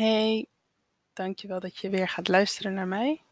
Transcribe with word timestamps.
Hey, 0.00 0.46
dankjewel 1.12 1.60
dat 1.60 1.78
je 1.78 1.90
weer 1.90 2.08
gaat 2.08 2.28
luisteren 2.28 2.74
naar 2.74 2.86
mij. 2.86 3.22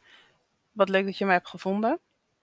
Wat 0.73 0.89
leuk 0.89 1.05
dat 1.05 1.19
je 1.19 1.25
mij 1.25 1.35
hebt 1.35 1.49
gevonden. 1.49 2.01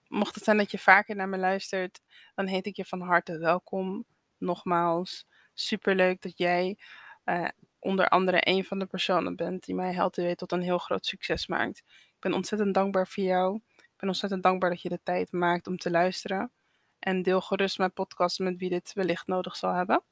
Mocht 0.08 0.34
het 0.34 0.44
zijn 0.44 0.56
dat 0.56 0.70
je 0.70 0.78
vaker 0.78 1.16
naar 1.16 1.28
me 1.28 1.36
luistert, 1.36 2.00
dan 2.34 2.46
heet 2.46 2.66
ik 2.66 2.76
je 2.76 2.84
van 2.84 3.00
harte 3.00 3.38
welkom. 3.38 4.04
Nogmaals, 4.38 5.26
superleuk 5.54 6.22
dat 6.22 6.38
jij 6.38 6.78
uh, 7.24 7.48
onder 7.78 8.08
andere 8.08 8.38
een 8.40 8.64
van 8.64 8.78
de 8.78 8.86
personen 8.86 9.36
bent 9.36 9.64
die 9.64 9.74
mij 9.74 9.92
helpt 9.92 10.16
weer 10.16 10.36
tot 10.36 10.52
een 10.52 10.62
heel 10.62 10.78
groot 10.78 11.06
succes 11.06 11.46
maakt. 11.46 11.78
Ik 11.88 12.20
ben 12.20 12.32
ontzettend 12.32 12.74
dankbaar 12.74 13.08
voor 13.08 13.24
jou. 13.24 13.60
Ik 13.76 13.96
ben 13.96 14.08
ontzettend 14.08 14.42
dankbaar 14.42 14.70
dat 14.70 14.82
je 14.82 14.88
de 14.88 15.00
tijd 15.02 15.32
maakt 15.32 15.66
om 15.66 15.76
te 15.76 15.90
luisteren. 15.90 16.50
En 16.98 17.22
deel 17.22 17.40
gerust 17.40 17.78
mijn 17.78 17.92
podcast 17.92 18.38
met 18.38 18.56
wie 18.56 18.70
dit 18.70 18.92
wellicht 18.92 19.26
nodig 19.26 19.56
zal 19.56 19.72
hebben. 19.72 20.02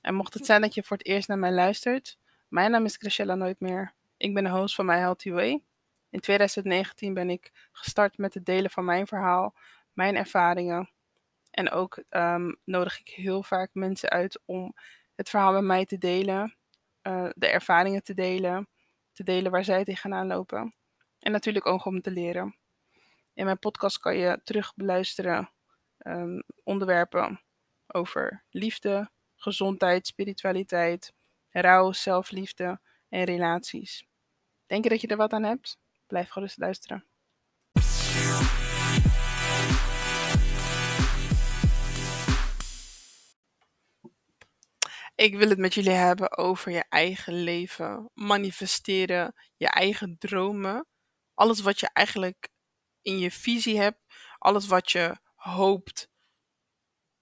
En 0.00 0.14
mocht 0.14 0.34
het 0.34 0.46
zijn 0.46 0.60
dat 0.60 0.74
je 0.74 0.82
voor 0.82 0.96
het 0.96 1.06
eerst 1.06 1.28
naar 1.28 1.38
mij 1.38 1.52
luistert, 1.52 2.18
mijn 2.48 2.70
naam 2.70 2.84
is 2.84 2.96
Chrisella 2.96 3.34
Nooit 3.34 3.60
meer. 3.60 3.94
Ik 4.16 4.34
ben 4.34 4.44
de 4.44 4.50
host 4.50 4.74
van 4.74 4.86
My 4.86 4.96
Healthy 4.96 5.30
Way. 5.30 5.62
In 6.10 6.20
2019 6.20 7.14
ben 7.14 7.30
ik 7.30 7.68
gestart 7.72 8.18
met 8.18 8.34
het 8.34 8.44
delen 8.46 8.70
van 8.70 8.84
mijn 8.84 9.06
verhaal, 9.06 9.54
mijn 9.92 10.16
ervaringen. 10.16 10.90
En 11.50 11.70
ook 11.70 12.02
um, 12.10 12.56
nodig 12.64 13.00
ik 13.00 13.08
heel 13.08 13.42
vaak 13.42 13.70
mensen 13.72 14.08
uit 14.08 14.40
om 14.44 14.74
het 15.14 15.28
verhaal 15.28 15.52
met 15.52 15.62
mij 15.62 15.86
te 15.86 15.98
delen, 15.98 16.56
uh, 17.02 17.28
de 17.34 17.46
ervaringen 17.46 18.02
te 18.02 18.14
delen, 18.14 18.68
te 19.12 19.22
delen 19.22 19.52
waar 19.52 19.64
zij 19.64 19.84
tegenaan 19.84 20.26
lopen. 20.26 20.74
En 21.18 21.32
natuurlijk 21.32 21.66
ook 21.66 21.84
om 21.84 22.00
te 22.00 22.10
leren. 22.10 22.56
In 23.34 23.44
mijn 23.44 23.58
podcast 23.58 23.98
kan 23.98 24.16
je 24.16 24.40
terug 24.44 24.74
beluisteren 24.74 25.50
um, 25.98 26.42
onderwerpen 26.64 27.40
over 27.86 28.44
liefde, 28.50 29.10
gezondheid, 29.36 30.06
spiritualiteit, 30.06 31.12
rouw, 31.50 31.92
zelfliefde 31.92 32.80
en 33.08 33.24
relaties. 33.24 34.06
Denk 34.66 34.84
je 34.84 34.90
dat 34.90 35.00
je 35.00 35.06
er 35.06 35.16
wat 35.16 35.32
aan 35.32 35.42
hebt? 35.42 35.78
Blijf 36.06 36.28
gerust 36.28 36.58
luisteren. 36.58 37.06
Ik 45.14 45.36
wil 45.36 45.48
het 45.48 45.58
met 45.58 45.74
jullie 45.74 45.90
hebben 45.90 46.36
over 46.36 46.72
je 46.72 46.84
eigen 46.88 47.42
leven, 47.42 48.10
manifesteren, 48.14 49.34
je 49.56 49.68
eigen 49.68 50.18
dromen. 50.18 50.86
Alles 51.34 51.60
wat 51.60 51.80
je 51.80 51.90
eigenlijk 51.92 52.48
in 53.02 53.18
je 53.18 53.30
visie 53.30 53.78
hebt, 53.80 54.00
alles 54.38 54.66
wat 54.66 54.90
je 54.90 55.16
hoopt 55.34 56.08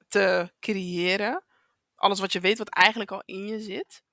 te 0.08 0.52
creëren, 0.60 1.44
alles 1.94 2.20
wat 2.20 2.32
je 2.32 2.40
weet 2.40 2.58
wat 2.58 2.68
eigenlijk 2.68 3.10
al 3.10 3.22
in 3.24 3.46
je 3.46 3.60
zit 3.60 4.04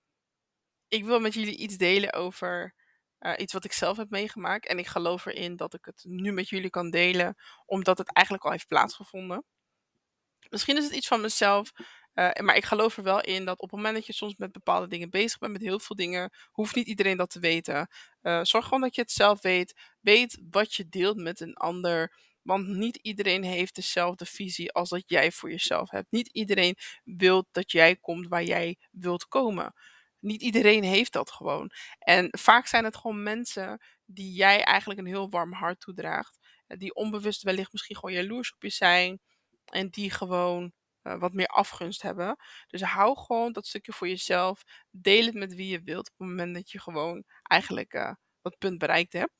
ik 0.93 1.05
wil 1.05 1.19
met 1.19 1.33
jullie 1.33 1.57
iets 1.57 1.77
delen 1.77 2.13
over 2.13 2.75
uh, 3.19 3.33
iets 3.37 3.53
wat 3.53 3.65
ik 3.65 3.73
zelf 3.73 3.97
heb 3.97 4.09
meegemaakt. 4.09 4.67
En 4.67 4.77
ik 4.77 4.87
geloof 4.87 5.25
erin 5.25 5.55
dat 5.55 5.73
ik 5.73 5.85
het 5.85 6.03
nu 6.07 6.31
met 6.31 6.49
jullie 6.49 6.69
kan 6.69 6.89
delen, 6.89 7.35
omdat 7.65 7.97
het 7.97 8.13
eigenlijk 8.13 8.45
al 8.45 8.51
heeft 8.51 8.67
plaatsgevonden. 8.67 9.43
Misschien 10.49 10.77
is 10.77 10.83
het 10.83 10.93
iets 10.93 11.07
van 11.07 11.21
mezelf, 11.21 11.71
uh, 12.13 12.31
maar 12.33 12.55
ik 12.55 12.65
geloof 12.65 12.97
er 12.97 13.03
wel 13.03 13.21
in 13.21 13.45
dat 13.45 13.59
op 13.59 13.69
het 13.69 13.75
moment 13.75 13.95
dat 13.95 14.05
je 14.05 14.13
soms 14.13 14.35
met 14.35 14.51
bepaalde 14.51 14.87
dingen 14.87 15.09
bezig 15.09 15.39
bent, 15.39 15.51
met 15.51 15.61
heel 15.61 15.79
veel 15.79 15.95
dingen, 15.95 16.33
hoeft 16.51 16.75
niet 16.75 16.87
iedereen 16.87 17.17
dat 17.17 17.29
te 17.29 17.39
weten. 17.39 17.87
Uh, 18.21 18.43
zorg 18.43 18.63
gewoon 18.63 18.81
dat 18.81 18.95
je 18.95 19.01
het 19.01 19.11
zelf 19.11 19.41
weet. 19.41 19.73
Weet 19.99 20.41
wat 20.49 20.73
je 20.73 20.89
deelt 20.89 21.17
met 21.17 21.39
een 21.39 21.53
ander. 21.53 22.13
Want 22.41 22.67
niet 22.67 22.95
iedereen 22.95 23.43
heeft 23.43 23.75
dezelfde 23.75 24.25
visie 24.25 24.71
als 24.71 24.89
dat 24.89 25.03
jij 25.05 25.31
voor 25.31 25.49
jezelf 25.49 25.89
hebt. 25.89 26.11
Niet 26.11 26.27
iedereen 26.27 26.75
wil 27.03 27.47
dat 27.51 27.71
jij 27.71 27.95
komt 27.95 28.27
waar 28.27 28.43
jij 28.43 28.77
wilt 28.91 29.27
komen 29.27 29.73
niet 30.23 30.41
iedereen 30.41 30.83
heeft 30.83 31.13
dat 31.13 31.31
gewoon. 31.31 31.71
En 31.99 32.27
vaak 32.31 32.67
zijn 32.67 32.83
het 32.83 32.95
gewoon 32.95 33.23
mensen 33.23 33.81
die 34.05 34.33
jij 34.33 34.63
eigenlijk 34.63 34.99
een 34.99 35.05
heel 35.05 35.29
warm 35.29 35.53
hart 35.53 35.79
toedraagt. 35.79 36.39
Eh, 36.67 36.77
die 36.77 36.93
onbewust 36.93 37.43
wellicht 37.43 37.71
misschien 37.71 37.95
gewoon 37.95 38.15
jaloers 38.15 38.53
op 38.53 38.61
je 38.63 38.69
zijn. 38.69 39.19
En 39.65 39.89
die 39.89 40.11
gewoon 40.11 40.71
uh, 41.03 41.19
wat 41.19 41.33
meer 41.33 41.47
afgunst 41.47 42.01
hebben. 42.01 42.35
Dus 42.67 42.81
hou 42.81 43.17
gewoon 43.17 43.51
dat 43.51 43.67
stukje 43.67 43.93
voor 43.93 44.07
jezelf. 44.07 44.63
Deel 44.91 45.25
het 45.25 45.33
met 45.35 45.55
wie 45.55 45.67
je 45.67 45.81
wilt 45.83 46.09
op 46.11 46.17
het 46.17 46.27
moment 46.27 46.55
dat 46.55 46.71
je 46.71 46.79
gewoon 46.79 47.23
eigenlijk 47.43 47.93
uh, 47.93 48.11
dat 48.41 48.57
punt 48.57 48.77
bereikt 48.77 49.13
hebt. 49.13 49.31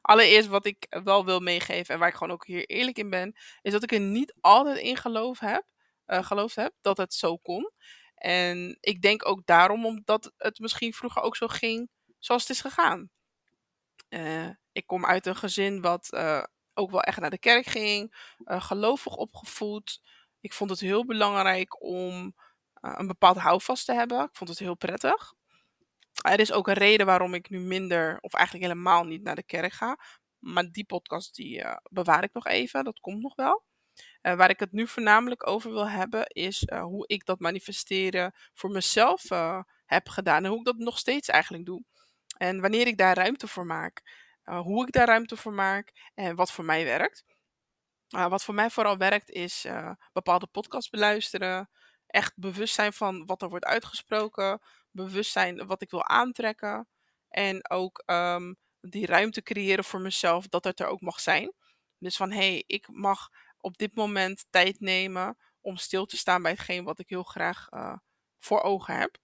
Allereerst 0.00 0.48
wat 0.48 0.66
ik 0.66 0.86
wel 1.04 1.24
wil 1.24 1.40
meegeven 1.40 1.94
en 1.94 2.00
waar 2.00 2.08
ik 2.08 2.14
gewoon 2.14 2.32
ook 2.32 2.46
hier 2.46 2.64
eerlijk 2.66 2.98
in 2.98 3.10
ben, 3.10 3.36
is 3.62 3.72
dat 3.72 3.82
ik 3.82 3.92
er 3.92 4.00
niet 4.00 4.34
altijd 4.40 4.78
in 4.78 4.96
geloof 4.96 5.38
heb, 5.38 5.64
geloofd 6.06 6.56
heb 6.56 6.74
dat 6.80 6.96
het 6.96 7.14
zo 7.14 7.36
kon. 7.36 7.70
En 8.24 8.76
ik 8.80 9.02
denk 9.02 9.28
ook 9.28 9.46
daarom 9.46 9.86
omdat 9.86 10.32
het 10.36 10.58
misschien 10.58 10.92
vroeger 10.92 11.22
ook 11.22 11.36
zo 11.36 11.46
ging 11.46 11.90
zoals 12.18 12.42
het 12.42 12.50
is 12.50 12.60
gegaan. 12.60 13.10
Uh, 14.08 14.48
ik 14.72 14.86
kom 14.86 15.06
uit 15.06 15.26
een 15.26 15.36
gezin 15.36 15.80
wat 15.80 16.08
uh, 16.10 16.42
ook 16.74 16.90
wel 16.90 17.02
echt 17.02 17.20
naar 17.20 17.30
de 17.30 17.38
kerk 17.38 17.66
ging, 17.66 18.14
uh, 18.44 18.62
gelovig 18.62 19.16
opgevoed. 19.16 20.00
Ik 20.40 20.52
vond 20.52 20.70
het 20.70 20.80
heel 20.80 21.04
belangrijk 21.04 21.82
om 21.82 22.34
een 22.80 23.06
bepaald 23.06 23.36
houvast 23.36 23.84
te 23.84 23.92
hebben. 23.92 24.24
Ik 24.24 24.36
vond 24.36 24.50
het 24.50 24.58
heel 24.58 24.76
prettig. 24.76 25.32
Er 26.22 26.40
is 26.40 26.52
ook 26.52 26.68
een 26.68 26.74
reden 26.74 27.06
waarom 27.06 27.34
ik 27.34 27.50
nu 27.50 27.60
minder, 27.60 28.18
of 28.20 28.32
eigenlijk 28.32 28.66
helemaal 28.66 29.04
niet 29.04 29.22
naar 29.22 29.36
de 29.36 29.42
kerk 29.42 29.72
ga. 29.72 29.98
Maar 30.38 30.70
die 30.70 30.86
podcast 30.86 31.34
die 31.34 31.64
bewaar 31.90 32.22
ik 32.22 32.32
nog 32.32 32.46
even, 32.46 32.84
dat 32.84 33.00
komt 33.00 33.22
nog 33.22 33.34
wel. 33.34 33.64
Uh, 34.26 34.34
waar 34.34 34.50
ik 34.50 34.60
het 34.60 34.72
nu 34.72 34.86
voornamelijk 34.86 35.46
over 35.46 35.70
wil 35.72 35.88
hebben, 35.88 36.26
is 36.26 36.62
uh, 36.62 36.82
hoe 36.82 37.06
ik 37.06 37.24
dat 37.24 37.40
manifesteren 37.40 38.34
voor 38.54 38.70
mezelf 38.70 39.30
uh, 39.30 39.62
heb 39.84 40.08
gedaan. 40.08 40.44
En 40.44 40.50
hoe 40.50 40.58
ik 40.58 40.64
dat 40.64 40.76
nog 40.76 40.98
steeds 40.98 41.28
eigenlijk 41.28 41.64
doe. 41.64 41.84
En 42.36 42.60
wanneer 42.60 42.86
ik 42.86 42.98
daar 42.98 43.16
ruimte 43.16 43.48
voor 43.48 43.66
maak. 43.66 44.22
hoe 44.44 44.86
ik 44.86 44.92
daar 44.92 45.06
ruimte 45.06 45.36
voor 45.36 45.52
maak 45.52 46.10
en 46.14 46.36
wat 46.36 46.52
voor 46.52 46.64
mij 46.64 46.84
werkt. 46.84 47.24
wat 48.08 48.44
voor 48.44 48.54
mij 48.54 48.70
vooral 48.70 48.96
werkt 48.96 49.30
is 49.30 49.66
bepaalde 50.12 50.46
podcasts 50.46 50.90
beluisteren. 50.90 51.70
Echt 52.06 52.32
bewust 52.36 52.74
zijn 52.74 52.92
van 52.92 53.26
wat 53.26 53.42
er 53.42 53.48
wordt 53.48 53.64
uitgesproken. 53.64 54.60
Bewust 54.90 55.32
zijn 55.32 55.66
wat 55.66 55.82
ik 55.82 55.90
wil 55.90 56.04
aantrekken. 56.04 56.88
En 57.28 57.70
ook 57.70 58.02
um, 58.06 58.56
die 58.80 59.06
ruimte 59.06 59.42
creëren 59.42 59.84
voor 59.84 60.00
mezelf 60.00 60.48
dat 60.48 60.64
het 60.64 60.80
er 60.80 60.86
ook 60.86 61.00
mag 61.00 61.20
zijn. 61.20 61.52
Dus 61.98 62.16
van 62.16 62.30
hé, 62.30 62.36
hey, 62.36 62.64
ik 62.66 62.88
mag 62.88 63.28
op 63.64 63.78
dit 63.78 63.94
moment 63.94 64.46
tijd 64.50 64.80
nemen 64.80 65.36
om 65.60 65.76
stil 65.76 66.06
te 66.06 66.16
staan 66.16 66.42
bij 66.42 66.50
hetgeen 66.50 66.84
wat 66.84 66.98
ik 66.98 67.08
heel 67.08 67.22
graag 67.22 67.66
uh, 67.70 67.96
voor 68.38 68.62
ogen 68.62 68.98
heb. 68.98 69.18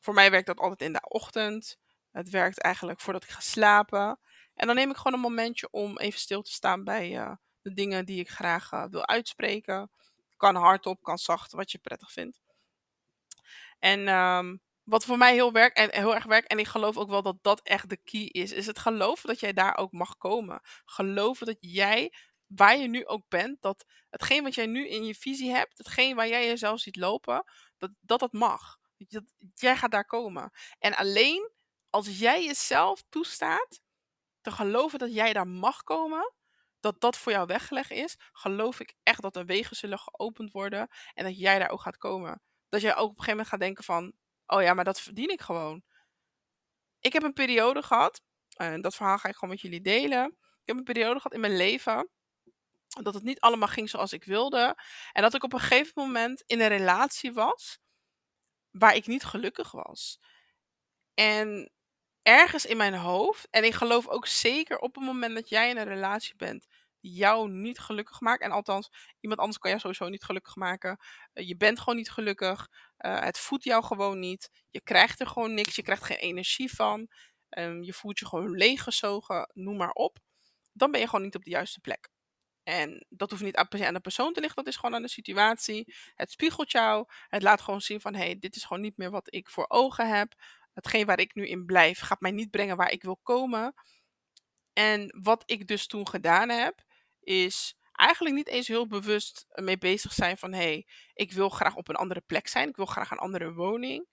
Voor 0.00 0.14
mij 0.14 0.30
werkt 0.30 0.46
dat 0.46 0.58
altijd 0.58 0.80
in 0.80 0.92
de 0.92 1.08
ochtend. 1.08 1.78
Het 2.10 2.30
werkt 2.30 2.60
eigenlijk 2.60 3.00
voordat 3.00 3.22
ik 3.22 3.30
ga 3.30 3.40
slapen. 3.40 4.20
En 4.54 4.66
dan 4.66 4.76
neem 4.76 4.90
ik 4.90 4.96
gewoon 4.96 5.12
een 5.12 5.20
momentje 5.20 5.70
om 5.70 5.98
even 5.98 6.20
stil 6.20 6.42
te 6.42 6.52
staan 6.52 6.84
bij 6.84 7.10
uh, 7.10 7.32
de 7.62 7.72
dingen 7.72 8.04
die 8.04 8.20
ik 8.20 8.30
graag 8.30 8.72
uh, 8.72 8.84
wil 8.90 9.06
uitspreken. 9.06 9.90
Kan 10.36 10.54
hardop, 10.54 11.02
kan 11.02 11.18
zacht, 11.18 11.52
wat 11.52 11.70
je 11.70 11.78
prettig 11.78 12.12
vindt. 12.12 12.40
En 13.78 14.08
um, 14.08 14.60
wat 14.82 15.04
voor 15.04 15.18
mij 15.18 15.32
heel, 15.32 15.52
werkt 15.52 15.76
en, 15.76 15.90
heel 16.00 16.14
erg 16.14 16.24
werkt, 16.24 16.48
en 16.48 16.58
ik 16.58 16.66
geloof 16.66 16.96
ook 16.96 17.08
wel 17.08 17.22
dat 17.22 17.42
dat 17.42 17.60
echt 17.62 17.88
de 17.88 17.96
key 17.96 18.24
is, 18.24 18.52
is 18.52 18.66
het 18.66 18.78
geloven 18.78 19.28
dat 19.28 19.40
jij 19.40 19.52
daar 19.52 19.76
ook 19.76 19.92
mag 19.92 20.16
komen. 20.16 20.60
Geloven 20.84 21.46
dat 21.46 21.56
jij 21.60 22.12
waar 22.48 22.76
je 22.76 22.88
nu 22.88 23.06
ook 23.06 23.28
bent, 23.28 23.62
dat 23.62 23.84
hetgeen 24.10 24.42
wat 24.42 24.54
jij 24.54 24.66
nu 24.66 24.88
in 24.88 25.04
je 25.04 25.14
visie 25.14 25.50
hebt, 25.50 25.78
hetgeen 25.78 26.16
waar 26.16 26.28
jij 26.28 26.46
jezelf 26.46 26.80
ziet 26.80 26.96
lopen, 26.96 27.44
dat 27.78 27.90
dat, 28.00 28.20
dat 28.20 28.32
mag. 28.32 28.78
Dat, 28.96 29.24
jij 29.54 29.76
gaat 29.76 29.90
daar 29.90 30.06
komen. 30.06 30.50
En 30.78 30.96
alleen 30.96 31.50
als 31.90 32.18
jij 32.18 32.44
jezelf 32.44 33.04
toestaat 33.08 33.80
te 34.40 34.50
geloven 34.50 34.98
dat 34.98 35.14
jij 35.14 35.32
daar 35.32 35.48
mag 35.48 35.82
komen, 35.82 36.32
dat 36.80 37.00
dat 37.00 37.16
voor 37.16 37.32
jou 37.32 37.46
weggelegd 37.46 37.90
is, 37.90 38.16
geloof 38.32 38.80
ik 38.80 38.94
echt 39.02 39.22
dat 39.22 39.34
de 39.34 39.44
wegen 39.44 39.76
zullen 39.76 39.98
geopend 39.98 40.52
worden 40.52 40.88
en 41.14 41.24
dat 41.24 41.38
jij 41.38 41.58
daar 41.58 41.70
ook 41.70 41.80
gaat 41.80 41.96
komen. 41.96 42.42
Dat 42.68 42.80
jij 42.80 42.96
ook 42.96 43.10
op 43.10 43.18
een 43.18 43.24
gegeven 43.24 43.30
moment 43.30 43.48
gaat 43.48 43.60
denken 43.60 43.84
van, 43.84 44.12
oh 44.46 44.62
ja, 44.62 44.74
maar 44.74 44.84
dat 44.84 45.00
verdien 45.00 45.30
ik 45.30 45.40
gewoon. 45.40 45.82
Ik 47.00 47.12
heb 47.12 47.22
een 47.22 47.32
periode 47.32 47.82
gehad, 47.82 48.22
en 48.56 48.80
dat 48.80 48.94
verhaal 48.94 49.18
ga 49.18 49.28
ik 49.28 49.34
gewoon 49.34 49.50
met 49.50 49.60
jullie 49.60 49.80
delen. 49.80 50.26
Ik 50.40 50.64
heb 50.64 50.76
een 50.76 50.84
periode 50.84 51.16
gehad 51.16 51.34
in 51.34 51.40
mijn 51.40 51.56
leven 51.56 52.10
dat 53.02 53.14
het 53.14 53.22
niet 53.22 53.40
allemaal 53.40 53.68
ging 53.68 53.90
zoals 53.90 54.12
ik 54.12 54.24
wilde. 54.24 54.76
En 55.12 55.22
dat 55.22 55.34
ik 55.34 55.44
op 55.44 55.52
een 55.52 55.60
gegeven 55.60 55.92
moment 55.94 56.42
in 56.46 56.60
een 56.60 56.68
relatie 56.68 57.32
was 57.32 57.78
waar 58.70 58.94
ik 58.94 59.06
niet 59.06 59.24
gelukkig 59.24 59.70
was. 59.70 60.20
En 61.14 61.72
ergens 62.22 62.66
in 62.66 62.76
mijn 62.76 62.94
hoofd, 62.94 63.48
en 63.50 63.64
ik 63.64 63.74
geloof 63.74 64.08
ook 64.08 64.26
zeker 64.26 64.78
op 64.78 64.94
het 64.94 65.04
moment 65.04 65.34
dat 65.34 65.48
jij 65.48 65.70
in 65.70 65.76
een 65.76 65.84
relatie 65.84 66.36
bent 66.36 66.66
jou 67.00 67.50
niet 67.50 67.78
gelukkig 67.78 68.20
maakt. 68.20 68.42
En 68.42 68.50
althans, 68.50 68.90
iemand 69.20 69.40
anders 69.40 69.58
kan 69.58 69.70
jou 69.70 69.82
sowieso 69.82 70.08
niet 70.08 70.24
gelukkig 70.24 70.56
maken. 70.56 70.98
Eh, 71.32 71.48
je 71.48 71.56
bent 71.56 71.78
gewoon 71.78 71.96
niet 71.96 72.10
gelukkig. 72.10 72.68
Uh, 72.98 73.20
het 73.20 73.38
voedt 73.38 73.64
jou 73.64 73.84
gewoon 73.84 74.18
niet. 74.18 74.50
Je 74.70 74.80
krijgt 74.80 75.20
er 75.20 75.26
gewoon 75.26 75.54
niks. 75.54 75.76
Je 75.76 75.82
krijgt 75.82 76.04
geen 76.04 76.16
energie 76.16 76.72
van. 76.74 77.08
Um, 77.58 77.82
je 77.82 77.92
voelt 77.92 78.18
je 78.18 78.26
gewoon 78.26 78.50
leeggezogen. 78.50 79.50
Noem 79.54 79.76
maar 79.76 79.92
op. 79.92 80.18
Dan 80.72 80.90
ben 80.90 81.00
je 81.00 81.06
gewoon 81.06 81.24
niet 81.24 81.34
op 81.34 81.44
de 81.44 81.50
juiste 81.50 81.80
plek. 81.80 82.08
En 82.68 83.06
dat 83.08 83.30
hoeft 83.30 83.42
niet 83.42 83.56
aan 83.56 83.94
de 83.94 84.00
persoon 84.00 84.32
te 84.32 84.40
liggen, 84.40 84.64
dat 84.64 84.72
is 84.72 84.76
gewoon 84.78 84.94
aan 84.94 85.02
de 85.02 85.08
situatie. 85.08 85.94
Het 86.14 86.30
spiegelt 86.30 86.70
jou. 86.70 87.04
Het 87.28 87.42
laat 87.42 87.60
gewoon 87.60 87.80
zien 87.80 88.00
van, 88.00 88.14
hé, 88.14 88.24
hey, 88.24 88.38
dit 88.38 88.56
is 88.56 88.64
gewoon 88.64 88.82
niet 88.82 88.96
meer 88.96 89.10
wat 89.10 89.34
ik 89.34 89.48
voor 89.48 89.64
ogen 89.68 90.08
heb. 90.08 90.34
hetgeen 90.72 91.06
waar 91.06 91.18
ik 91.18 91.34
nu 91.34 91.46
in 91.46 91.64
blijf, 91.64 91.98
gaat 91.98 92.20
mij 92.20 92.30
niet 92.30 92.50
brengen 92.50 92.76
waar 92.76 92.90
ik 92.90 93.02
wil 93.02 93.16
komen. 93.22 93.74
En 94.72 95.14
wat 95.20 95.42
ik 95.46 95.66
dus 95.66 95.86
toen 95.86 96.08
gedaan 96.08 96.48
heb, 96.48 96.84
is 97.20 97.74
eigenlijk 97.92 98.34
niet 98.34 98.48
eens 98.48 98.68
heel 98.68 98.86
bewust 98.86 99.46
mee 99.48 99.78
bezig 99.78 100.12
zijn 100.12 100.38
van 100.38 100.52
hé, 100.52 100.58
hey, 100.58 100.86
ik 101.14 101.32
wil 101.32 101.48
graag 101.48 101.74
op 101.76 101.88
een 101.88 101.96
andere 101.96 102.20
plek 102.20 102.48
zijn, 102.48 102.68
ik 102.68 102.76
wil 102.76 102.86
graag 102.86 103.10
een 103.10 103.18
andere 103.18 103.52
woning. 103.52 104.06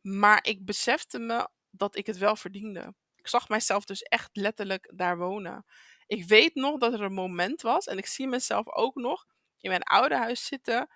Maar 0.00 0.44
ik 0.44 0.64
besefte 0.64 1.18
me 1.18 1.48
dat 1.70 1.96
ik 1.96 2.06
het 2.06 2.18
wel 2.18 2.36
verdiende. 2.36 2.94
Ik 3.14 3.28
zag 3.28 3.48
mijzelf 3.48 3.84
dus 3.84 4.02
echt 4.02 4.36
letterlijk 4.36 4.92
daar 4.94 5.18
wonen. 5.18 5.64
Ik 6.08 6.24
weet 6.24 6.54
nog 6.54 6.78
dat 6.78 6.92
er 6.92 7.02
een 7.02 7.12
moment 7.12 7.62
was 7.62 7.86
en 7.86 7.98
ik 7.98 8.06
zie 8.06 8.26
mezelf 8.26 8.68
ook 8.68 8.94
nog 8.94 9.26
in 9.58 9.70
mijn 9.70 9.82
oude 9.82 10.16
huis 10.16 10.46
zitten 10.46 10.88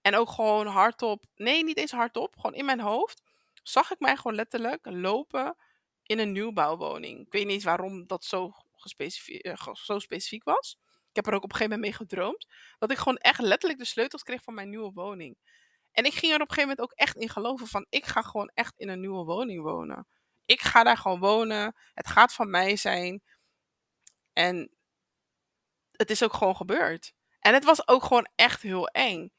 en 0.00 0.14
ook 0.14 0.30
gewoon 0.30 0.66
hardop, 0.66 1.24
nee, 1.34 1.64
niet 1.64 1.76
eens 1.76 1.90
hardop, 1.90 2.34
gewoon 2.36 2.54
in 2.54 2.64
mijn 2.64 2.80
hoofd, 2.80 3.22
zag 3.62 3.90
ik 3.90 3.98
mij 4.00 4.16
gewoon 4.16 4.34
letterlijk 4.34 4.86
lopen 4.90 5.56
in 6.02 6.18
een 6.18 6.32
nieuwbouwwoning. 6.32 7.20
Ik 7.20 7.32
weet 7.32 7.46
niet 7.46 7.62
waarom 7.62 8.06
dat 8.06 8.24
zo, 8.24 8.52
uh, 8.86 9.54
zo 9.72 9.98
specifiek 9.98 10.44
was. 10.44 10.78
Ik 11.08 11.16
heb 11.16 11.26
er 11.26 11.34
ook 11.34 11.44
op 11.44 11.50
een 11.50 11.56
gegeven 11.56 11.78
moment 11.78 11.98
mee 11.98 12.06
gedroomd. 12.06 12.46
Dat 12.78 12.90
ik 12.90 12.98
gewoon 12.98 13.16
echt 13.16 13.40
letterlijk 13.40 13.80
de 13.80 13.86
sleutels 13.86 14.22
kreeg 14.22 14.42
van 14.42 14.54
mijn 14.54 14.68
nieuwe 14.68 14.92
woning. 14.92 15.36
En 15.92 16.04
ik 16.04 16.12
ging 16.12 16.32
er 16.32 16.40
op 16.40 16.48
een 16.48 16.54
gegeven 16.54 16.68
moment 16.68 16.80
ook 16.80 16.92
echt 16.98 17.16
in 17.16 17.28
geloven 17.28 17.66
van 17.66 17.86
ik 17.88 18.06
ga 18.06 18.22
gewoon 18.22 18.50
echt 18.54 18.74
in 18.76 18.88
een 18.88 19.00
nieuwe 19.00 19.24
woning 19.24 19.62
wonen. 19.62 20.06
Ik 20.44 20.60
ga 20.60 20.82
daar 20.82 20.96
gewoon 20.96 21.20
wonen. 21.20 21.76
Het 21.94 22.06
gaat 22.06 22.32
van 22.32 22.50
mij 22.50 22.76
zijn. 22.76 23.22
En 24.32 24.70
het 25.92 26.10
is 26.10 26.22
ook 26.22 26.32
gewoon 26.32 26.56
gebeurd. 26.56 27.12
En 27.40 27.54
het 27.54 27.64
was 27.64 27.88
ook 27.88 28.02
gewoon 28.02 28.28
echt 28.34 28.62
heel 28.62 28.86
eng. 28.86 29.32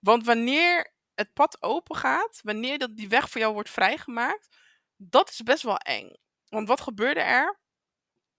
Want 0.00 0.24
wanneer 0.24 0.94
het 1.14 1.32
pad 1.32 1.62
open 1.62 1.96
gaat, 1.96 2.40
wanneer 2.42 2.78
dat 2.78 2.96
die 2.96 3.08
weg 3.08 3.30
voor 3.30 3.40
jou 3.40 3.52
wordt 3.52 3.70
vrijgemaakt, 3.70 4.56
dat 4.96 5.30
is 5.30 5.42
best 5.42 5.62
wel 5.62 5.76
eng. 5.76 6.16
Want 6.48 6.68
wat 6.68 6.80
gebeurde 6.80 7.20
er? 7.20 7.60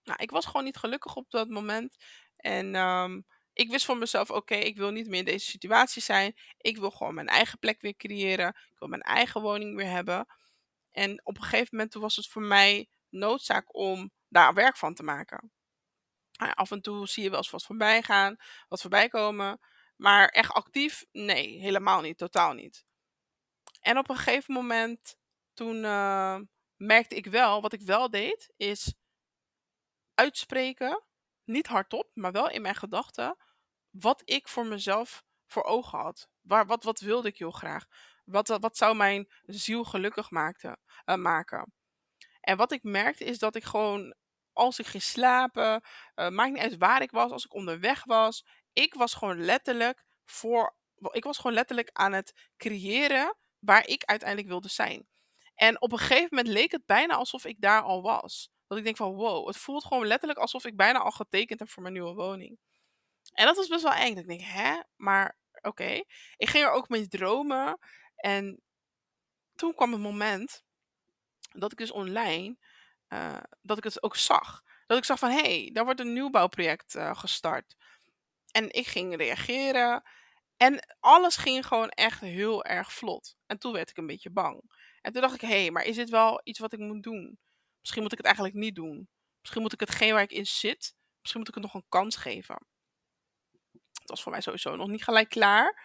Nou, 0.02 0.22
ik 0.22 0.30
was 0.30 0.46
gewoon 0.46 0.64
niet 0.64 0.76
gelukkig 0.76 1.16
op 1.16 1.30
dat 1.30 1.48
moment. 1.48 1.96
En 2.36 2.74
ehm, 2.74 3.20
ik 3.52 3.70
wist 3.70 3.84
voor 3.84 3.96
mezelf, 3.98 4.30
oké, 4.30 4.54
ik 4.54 4.76
wil 4.76 4.90
niet 4.90 5.08
meer 5.08 5.18
in 5.18 5.24
deze 5.24 5.50
situatie 5.50 6.02
zijn. 6.02 6.34
Ik 6.58 6.76
wil 6.76 6.90
gewoon 6.90 7.14
mijn 7.14 7.28
eigen 7.28 7.58
plek 7.58 7.80
weer 7.80 7.96
creëren. 7.96 8.48
Ik 8.48 8.78
wil 8.78 8.88
mijn 8.88 9.02
eigen 9.02 9.40
woning 9.40 9.76
weer 9.76 9.90
hebben. 9.90 10.26
En 10.90 11.20
op 11.24 11.36
een 11.36 11.42
gegeven 11.42 11.68
moment 11.70 11.94
was 11.94 12.16
het 12.16 12.28
voor 12.28 12.42
mij 12.42 12.88
noodzaak 13.08 13.76
om 13.76 14.10
daar 14.28 14.54
werk 14.54 14.76
van 14.76 14.94
te 14.94 15.02
maken. 15.02 15.52
Af 16.52 16.70
en 16.70 16.80
toe 16.80 17.06
zie 17.06 17.22
je 17.22 17.28
wel 17.28 17.38
eens 17.38 17.50
wat 17.50 17.64
voorbij 17.64 18.02
gaan, 18.02 18.36
wat 18.68 18.80
voorbij 18.80 19.08
komen. 19.08 19.60
Maar 19.96 20.28
echt 20.28 20.52
actief? 20.52 21.04
Nee, 21.12 21.58
helemaal 21.58 22.00
niet, 22.00 22.18
totaal 22.18 22.52
niet. 22.52 22.84
En 23.80 23.98
op 23.98 24.08
een 24.08 24.16
gegeven 24.16 24.54
moment, 24.54 25.16
toen 25.54 25.76
uh, 25.76 26.38
merkte 26.76 27.14
ik 27.14 27.26
wel, 27.26 27.60
wat 27.60 27.72
ik 27.72 27.82
wel 27.82 28.10
deed, 28.10 28.52
is 28.56 28.94
uitspreken, 30.14 31.02
niet 31.44 31.66
hardop, 31.66 32.10
maar 32.14 32.32
wel 32.32 32.50
in 32.50 32.62
mijn 32.62 32.74
gedachten, 32.74 33.36
wat 33.90 34.22
ik 34.24 34.48
voor 34.48 34.66
mezelf 34.66 35.24
voor 35.46 35.62
ogen 35.62 35.98
had. 35.98 36.28
Waar, 36.40 36.66
wat, 36.66 36.84
wat 36.84 37.00
wilde 37.00 37.28
ik 37.28 37.38
heel 37.38 37.50
graag? 37.50 37.84
Wat, 38.24 38.48
wat 38.48 38.76
zou 38.76 38.96
mijn 38.96 39.32
ziel 39.42 39.84
gelukkig 39.84 40.30
maakte, 40.30 40.78
uh, 41.06 41.16
maken? 41.16 41.72
En 42.40 42.56
wat 42.56 42.72
ik 42.72 42.82
merkte 42.82 43.24
is 43.24 43.38
dat 43.38 43.54
ik 43.54 43.64
gewoon, 43.64 44.14
als 44.54 44.78
ik 44.78 44.86
ging 44.86 45.02
slapen, 45.02 45.82
uh, 46.16 46.44
niet 46.46 46.58
uit 46.58 46.76
waar 46.76 47.02
ik 47.02 47.10
was, 47.10 47.30
als 47.30 47.44
ik 47.44 47.54
onderweg 47.54 48.04
was, 48.04 48.44
ik 48.72 48.94
was 48.94 49.14
gewoon 49.14 49.44
letterlijk 49.44 50.04
voor. 50.24 50.76
Ik 51.10 51.24
was 51.24 51.36
gewoon 51.36 51.52
letterlijk 51.52 51.90
aan 51.92 52.12
het 52.12 52.32
creëren 52.56 53.36
waar 53.58 53.86
ik 53.86 54.04
uiteindelijk 54.04 54.48
wilde 54.48 54.68
zijn. 54.68 55.08
En 55.54 55.80
op 55.80 55.92
een 55.92 55.98
gegeven 55.98 56.28
moment 56.30 56.48
leek 56.48 56.72
het 56.72 56.86
bijna 56.86 57.14
alsof 57.14 57.44
ik 57.44 57.60
daar 57.60 57.82
al 57.82 58.02
was. 58.02 58.50
Dat 58.66 58.78
ik 58.78 58.84
denk 58.84 58.96
van 58.96 59.14
wow, 59.14 59.46
het 59.46 59.56
voelt 59.56 59.84
gewoon 59.84 60.06
letterlijk 60.06 60.40
alsof 60.40 60.64
ik 60.64 60.76
bijna 60.76 60.98
al 60.98 61.10
getekend 61.10 61.58
heb 61.58 61.68
voor 61.68 61.82
mijn 61.82 61.94
nieuwe 61.94 62.14
woning. 62.14 62.58
En 63.32 63.46
dat 63.46 63.56
was 63.56 63.68
best 63.68 63.82
wel 63.82 63.92
eng. 63.92 64.16
Ik 64.16 64.26
denk, 64.26 64.40
hè? 64.40 64.80
Maar 64.96 65.36
oké. 65.60 66.02
Ik 66.36 66.48
ging 66.48 66.64
er 66.64 66.70
ook 66.70 66.88
mee 66.88 67.08
dromen. 67.08 67.78
En 68.16 68.62
toen 69.54 69.74
kwam 69.74 69.92
het 69.92 70.00
moment 70.00 70.64
dat 71.52 71.72
ik 71.72 71.78
dus 71.78 71.90
online, 71.90 72.58
uh, 73.14 73.36
dat 73.62 73.78
ik 73.78 73.84
het 73.84 74.02
ook 74.02 74.16
zag. 74.16 74.62
Dat 74.86 74.98
ik 74.98 75.04
zag 75.04 75.18
van, 75.18 75.30
hé, 75.30 75.40
hey, 75.40 75.70
daar 75.72 75.84
wordt 75.84 76.00
een 76.00 76.12
nieuwbouwproject 76.12 76.94
uh, 76.94 77.14
gestart. 77.14 77.76
En 78.50 78.72
ik 78.72 78.86
ging 78.86 79.16
reageren. 79.16 80.02
En 80.56 80.96
alles 81.00 81.36
ging 81.36 81.66
gewoon 81.66 81.88
echt 81.88 82.20
heel 82.20 82.64
erg 82.64 82.92
vlot. 82.92 83.36
En 83.46 83.58
toen 83.58 83.72
werd 83.72 83.90
ik 83.90 83.96
een 83.96 84.06
beetje 84.06 84.30
bang. 84.30 84.62
En 85.00 85.12
toen 85.12 85.22
dacht 85.22 85.34
ik, 85.34 85.40
hé, 85.40 85.60
hey, 85.60 85.70
maar 85.70 85.84
is 85.84 85.96
dit 85.96 86.10
wel 86.10 86.40
iets 86.44 86.58
wat 86.58 86.72
ik 86.72 86.78
moet 86.78 87.02
doen? 87.02 87.38
Misschien 87.80 88.02
moet 88.02 88.12
ik 88.12 88.18
het 88.18 88.26
eigenlijk 88.26 88.56
niet 88.56 88.74
doen. 88.74 89.08
Misschien 89.40 89.62
moet 89.62 89.72
ik 89.72 89.80
hetgeen 89.80 90.12
waar 90.12 90.22
ik 90.22 90.32
in 90.32 90.46
zit, 90.46 90.94
misschien 91.20 91.40
moet 91.40 91.48
ik 91.48 91.54
het 91.54 91.62
nog 91.64 91.74
een 91.74 91.88
kans 91.88 92.16
geven. 92.16 92.66
Het 93.72 94.08
was 94.10 94.22
voor 94.22 94.32
mij 94.32 94.40
sowieso 94.40 94.76
nog 94.76 94.88
niet 94.88 95.04
gelijk 95.04 95.28
klaar. 95.28 95.82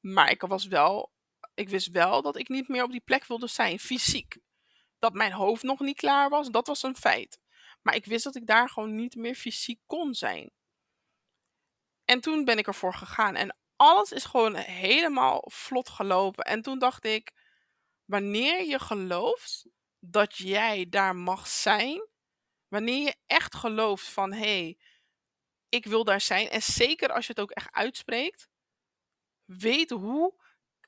Maar 0.00 0.30
ik 0.30 0.40
was 0.40 0.66
wel, 0.66 1.12
ik 1.54 1.68
wist 1.68 1.90
wel 1.90 2.22
dat 2.22 2.36
ik 2.36 2.48
niet 2.48 2.68
meer 2.68 2.82
op 2.82 2.90
die 2.90 3.00
plek 3.00 3.24
wilde 3.24 3.46
zijn, 3.46 3.78
fysiek. 3.78 4.38
Dat 5.02 5.12
mijn 5.12 5.32
hoofd 5.32 5.62
nog 5.62 5.80
niet 5.80 5.96
klaar 5.96 6.28
was, 6.28 6.50
dat 6.50 6.66
was 6.66 6.82
een 6.82 6.96
feit. 6.96 7.40
Maar 7.82 7.94
ik 7.94 8.04
wist 8.04 8.24
dat 8.24 8.34
ik 8.34 8.46
daar 8.46 8.68
gewoon 8.68 8.94
niet 8.94 9.14
meer 9.14 9.34
fysiek 9.34 9.80
kon 9.86 10.14
zijn. 10.14 10.50
En 12.04 12.20
toen 12.20 12.44
ben 12.44 12.58
ik 12.58 12.66
ervoor 12.66 12.94
gegaan. 12.94 13.34
En 13.34 13.56
alles 13.76 14.12
is 14.12 14.24
gewoon 14.24 14.54
helemaal 14.54 15.44
vlot 15.50 15.88
gelopen. 15.88 16.44
En 16.44 16.62
toen 16.62 16.78
dacht 16.78 17.04
ik, 17.04 17.32
wanneer 18.04 18.64
je 18.64 18.78
gelooft 18.78 19.66
dat 19.98 20.36
jij 20.36 20.86
daar 20.88 21.16
mag 21.16 21.48
zijn, 21.48 22.08
wanneer 22.68 23.04
je 23.04 23.16
echt 23.26 23.54
gelooft 23.54 24.08
van 24.08 24.32
hé, 24.32 24.38
hey, 24.38 24.78
ik 25.68 25.86
wil 25.86 26.04
daar 26.04 26.20
zijn. 26.20 26.48
En 26.48 26.62
zeker 26.62 27.12
als 27.12 27.26
je 27.26 27.32
het 27.32 27.42
ook 27.42 27.50
echt 27.50 27.72
uitspreekt, 27.72 28.48
weet 29.44 29.90
hoe 29.90 30.34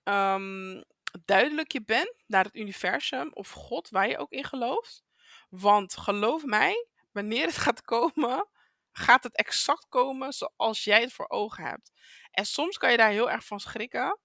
um, 0.04 0.84
duidelijk 1.24 1.72
je 1.72 1.82
bent 1.82 2.14
naar 2.26 2.44
het 2.44 2.54
universum 2.54 3.30
of 3.32 3.50
God, 3.50 3.88
waar 3.88 4.08
je 4.08 4.18
ook 4.18 4.30
in 4.30 4.44
gelooft. 4.44 5.04
Want 5.48 5.96
geloof 5.96 6.44
mij, 6.44 6.86
wanneer 7.12 7.46
het 7.46 7.56
gaat 7.66 7.82
komen, 7.82 8.48
gaat 8.92 9.22
het 9.22 9.36
exact 9.36 9.88
komen 9.88 10.32
zoals 10.32 10.84
jij 10.84 11.00
het 11.00 11.12
voor 11.12 11.28
ogen 11.28 11.64
hebt. 11.64 11.92
En 12.30 12.46
soms 12.46 12.78
kan 12.78 12.90
je 12.90 12.96
daar 12.96 13.10
heel 13.10 13.30
erg 13.30 13.46
van 13.46 13.60
schrikken. 13.60 14.20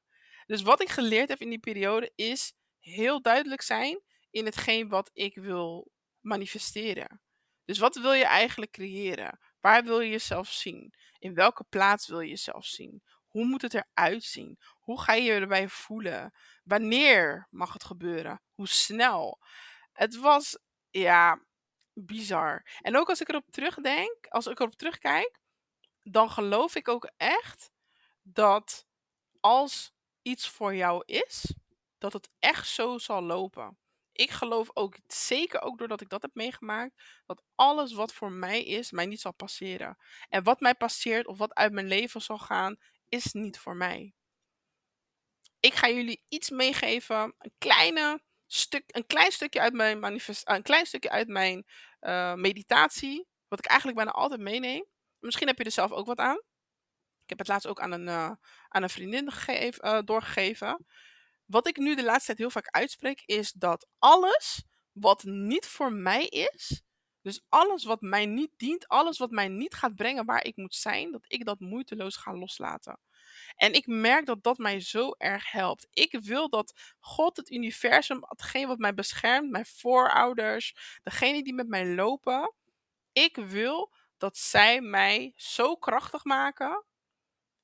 Dus 0.45 0.61
wat 0.61 0.81
ik 0.81 0.89
geleerd 0.89 1.29
heb 1.29 1.39
in 1.39 1.49
die 1.49 1.59
periode 1.59 2.11
is 2.15 2.53
heel 2.79 3.21
duidelijk 3.21 3.61
zijn 3.61 4.01
in 4.31 4.45
hetgeen 4.45 4.89
wat 4.89 5.09
ik 5.13 5.35
wil 5.35 5.91
manifesteren. 6.19 7.21
Dus 7.65 7.77
wat 7.77 7.95
wil 7.95 8.13
je 8.13 8.25
eigenlijk 8.25 8.71
creëren? 8.71 9.39
Waar 9.59 9.83
wil 9.83 9.99
je 9.99 10.09
jezelf 10.09 10.47
zien? 10.47 10.93
In 11.19 11.33
welke 11.33 11.63
plaats 11.69 12.07
wil 12.07 12.19
je 12.19 12.29
jezelf 12.29 12.65
zien? 12.65 13.03
Hoe 13.27 13.45
moet 13.45 13.61
het 13.61 13.73
eruit 13.73 14.23
zien? 14.23 14.59
Hoe 14.79 15.01
ga 15.01 15.13
je 15.13 15.23
je 15.23 15.31
erbij 15.31 15.67
voelen? 15.67 16.33
Wanneer 16.69 17.47
mag 17.49 17.73
het 17.73 17.83
gebeuren? 17.83 18.41
Hoe 18.53 18.67
snel? 18.67 19.39
Het 19.91 20.15
was, 20.15 20.57
ja, 20.89 21.45
bizar. 21.93 22.65
En 22.81 22.97
ook 22.97 23.09
als 23.09 23.21
ik 23.21 23.29
erop 23.29 23.51
terugdenk, 23.51 24.27
als 24.27 24.47
ik 24.47 24.59
erop 24.59 24.75
terugkijk, 24.75 25.39
dan 26.03 26.29
geloof 26.29 26.75
ik 26.75 26.87
ook 26.87 27.11
echt 27.17 27.71
dat 28.21 28.85
als 29.39 29.93
iets 30.21 30.49
voor 30.49 30.75
jou 30.75 31.03
is, 31.05 31.53
dat 31.97 32.13
het 32.13 32.29
echt 32.39 32.67
zo 32.67 32.97
zal 32.97 33.21
lopen. 33.21 33.77
Ik 34.11 34.31
geloof 34.31 34.69
ook 34.73 34.97
zeker 35.07 35.61
ook 35.61 35.77
doordat 35.77 36.01
ik 36.01 36.09
dat 36.09 36.21
heb 36.21 36.35
meegemaakt, 36.35 37.01
dat 37.25 37.43
alles 37.55 37.93
wat 37.93 38.13
voor 38.13 38.31
mij 38.31 38.63
is, 38.63 38.91
mij 38.91 39.05
niet 39.05 39.21
zal 39.21 39.33
passeren. 39.33 39.97
En 40.27 40.43
wat 40.43 40.59
mij 40.59 40.75
passeert 40.75 41.27
of 41.27 41.37
wat 41.37 41.53
uit 41.53 41.71
mijn 41.71 41.87
leven 41.87 42.21
zal 42.21 42.37
gaan, 42.37 42.77
is 43.07 43.33
niet 43.33 43.59
voor 43.59 43.75
mij. 43.75 44.13
Ik 45.59 45.73
ga 45.73 45.89
jullie 45.89 46.23
iets 46.27 46.49
meegeven, 46.49 47.35
een 47.37 47.53
kleine 47.57 48.21
stuk, 48.47 48.83
een 48.87 49.05
klein 49.05 49.31
stukje 49.31 49.59
uit 49.59 49.73
mijn 49.73 49.99
manifest, 49.99 50.49
een 50.49 50.61
klein 50.61 50.85
stukje 50.85 51.09
uit 51.09 51.27
mijn 51.27 51.65
uh, 52.01 52.33
meditatie, 52.33 53.27
wat 53.47 53.59
ik 53.59 53.65
eigenlijk 53.65 53.97
bijna 53.97 54.11
altijd 54.11 54.41
meeneem. 54.41 54.85
Misschien 55.19 55.47
heb 55.47 55.57
je 55.57 55.63
er 55.63 55.71
zelf 55.71 55.91
ook 55.91 56.05
wat 56.05 56.17
aan. 56.17 56.37
Ik 57.23 57.29
heb 57.29 57.37
het 57.37 57.47
laatst 57.47 57.67
ook 57.67 57.79
aan 57.79 57.91
een, 57.91 58.07
uh, 58.07 58.31
aan 58.67 58.83
een 58.83 58.89
vriendin 58.89 59.31
uh, 59.47 59.99
doorgegeven. 60.05 60.85
Wat 61.45 61.67
ik 61.67 61.77
nu 61.77 61.95
de 61.95 62.03
laatste 62.03 62.25
tijd 62.25 62.37
heel 62.37 62.49
vaak 62.49 62.67
uitspreek, 62.67 63.21
is 63.25 63.51
dat 63.51 63.87
alles 63.99 64.63
wat 64.91 65.23
niet 65.23 65.65
voor 65.65 65.93
mij 65.93 66.25
is, 66.25 66.81
dus 67.21 67.41
alles 67.49 67.83
wat 67.83 68.01
mij 68.01 68.25
niet 68.25 68.51
dient, 68.57 68.87
alles 68.87 69.17
wat 69.17 69.31
mij 69.31 69.47
niet 69.47 69.73
gaat 69.73 69.95
brengen 69.95 70.25
waar 70.25 70.43
ik 70.43 70.55
moet 70.55 70.75
zijn, 70.75 71.11
dat 71.11 71.25
ik 71.27 71.45
dat 71.45 71.59
moeiteloos 71.59 72.15
ga 72.15 72.33
loslaten. 72.33 72.99
En 73.55 73.73
ik 73.73 73.87
merk 73.87 74.25
dat 74.25 74.43
dat 74.43 74.57
mij 74.57 74.79
zo 74.79 75.11
erg 75.17 75.51
helpt. 75.51 75.87
Ik 75.91 76.19
wil 76.21 76.49
dat 76.49 76.95
God, 76.99 77.37
het 77.37 77.51
universum, 77.51 78.19
hetgeen 78.21 78.67
wat 78.67 78.77
mij 78.77 78.93
beschermt, 78.93 79.49
mijn 79.49 79.65
voorouders, 79.65 80.99
degene 81.03 81.43
die 81.43 81.53
met 81.53 81.67
mij 81.67 81.87
lopen, 81.87 82.53
ik 83.11 83.35
wil 83.35 83.93
dat 84.17 84.37
zij 84.37 84.81
mij 84.81 85.33
zo 85.35 85.75
krachtig 85.75 86.23
maken, 86.23 86.85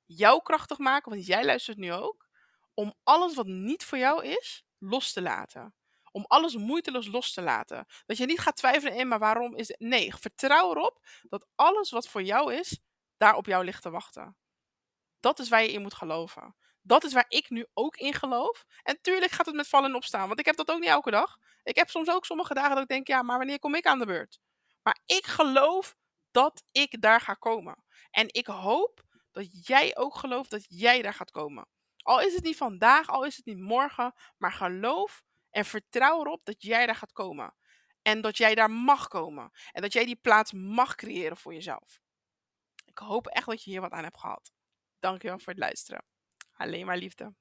jou 0.04 0.42
krachtig 0.42 0.78
maken, 0.78 1.12
want 1.12 1.26
jij 1.26 1.44
luistert 1.44 1.76
nu 1.76 1.92
ook, 1.92 2.28
om 2.74 2.94
alles 3.02 3.34
wat 3.34 3.46
niet 3.46 3.84
voor 3.84 3.98
jou 3.98 4.24
is, 4.24 4.64
los 4.78 5.12
te 5.12 5.22
laten. 5.22 5.74
om 6.12 6.24
alles 6.28 6.56
moeiteloos 6.56 7.06
los 7.06 7.32
te 7.32 7.42
laten. 7.42 7.86
Dat 8.06 8.16
je 8.16 8.26
niet 8.26 8.40
gaat 8.40 8.56
twijfelen 8.56 8.94
in, 8.94 9.08
maar 9.08 9.18
waarom 9.18 9.54
is 9.54 9.68
het... 9.68 9.80
Nee, 9.80 10.14
vertrouw 10.14 10.70
erop 10.70 11.06
dat 11.28 11.46
alles 11.54 11.90
wat 11.90 12.08
voor 12.08 12.22
jou 12.22 12.54
is, 12.54 12.78
daar 13.16 13.34
op 13.36 13.46
jou 13.46 13.64
ligt 13.64 13.82
te 13.82 13.90
wachten. 13.90 14.36
Dat 15.20 15.38
is 15.38 15.48
waar 15.48 15.62
je 15.62 15.72
in 15.72 15.82
moet 15.82 15.94
geloven. 15.94 16.56
Dat 16.82 17.04
is 17.04 17.12
waar 17.12 17.26
ik 17.28 17.50
nu 17.50 17.66
ook 17.74 17.96
in 17.96 18.12
geloof. 18.12 18.64
En 18.82 18.98
tuurlijk 19.00 19.32
gaat 19.32 19.46
het 19.46 19.54
met 19.54 19.68
vallen 19.68 19.90
en 19.90 19.96
opstaan, 19.96 20.26
want 20.26 20.38
ik 20.38 20.46
heb 20.46 20.56
dat 20.56 20.70
ook 20.70 20.78
niet 20.78 20.88
elke 20.88 21.10
dag. 21.10 21.36
Ik 21.62 21.76
heb 21.76 21.90
soms 21.90 22.10
ook 22.10 22.24
sommige 22.24 22.54
dagen 22.54 22.70
dat 22.70 22.82
ik 22.82 22.88
denk, 22.88 23.06
ja, 23.06 23.22
maar 23.22 23.38
wanneer 23.38 23.58
kom 23.58 23.74
ik 23.74 23.86
aan 23.86 23.98
de 23.98 24.06
beurt? 24.06 24.38
Maar 24.82 24.98
ik 25.06 25.26
geloof 25.26 25.96
dat 26.30 26.62
ik 26.72 27.00
daar 27.00 27.20
ga 27.20 27.34
komen. 27.34 27.84
En 28.10 28.26
ik 28.30 28.46
hoop 28.46 29.02
dat 29.32 29.66
jij 29.66 29.96
ook 29.96 30.16
gelooft 30.16 30.50
dat 30.50 30.64
jij 30.68 31.02
daar 31.02 31.14
gaat 31.14 31.30
komen. 31.30 31.66
Al 32.02 32.20
is 32.20 32.34
het 32.34 32.44
niet 32.44 32.56
vandaag, 32.56 33.08
al 33.08 33.24
is 33.24 33.36
het 33.36 33.46
niet 33.46 33.58
morgen, 33.58 34.14
maar 34.36 34.52
geloof 34.52 35.22
en 35.50 35.64
vertrouw 35.64 36.20
erop 36.20 36.44
dat 36.44 36.62
jij 36.62 36.86
daar 36.86 36.94
gaat 36.94 37.12
komen. 37.12 37.54
En 38.02 38.20
dat 38.20 38.36
jij 38.36 38.54
daar 38.54 38.70
mag 38.70 39.08
komen. 39.08 39.50
En 39.72 39.82
dat 39.82 39.92
jij 39.92 40.04
die 40.04 40.16
plaats 40.16 40.52
mag 40.52 40.94
creëren 40.94 41.36
voor 41.36 41.54
jezelf. 41.54 42.00
Ik 42.84 42.98
hoop 42.98 43.26
echt 43.26 43.46
dat 43.46 43.64
je 43.64 43.70
hier 43.70 43.80
wat 43.80 43.92
aan 43.92 44.04
hebt 44.04 44.20
gehad. 44.20 44.52
Dankjewel 44.98 45.38
voor 45.38 45.52
het 45.52 45.62
luisteren. 45.62 46.04
Alleen 46.52 46.86
maar 46.86 46.96
liefde. 46.96 47.34